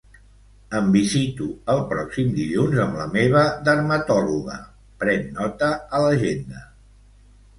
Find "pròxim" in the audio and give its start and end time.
1.91-2.31